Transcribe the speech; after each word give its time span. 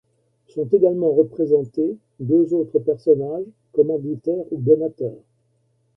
Sont 0.47 0.65
également 0.71 1.13
représentés 1.13 1.95
deux 2.19 2.55
autres 2.55 2.79
personnages, 2.79 3.45
commanditaires 3.71 4.51
ou 4.51 4.59
donateurs. 4.59 5.21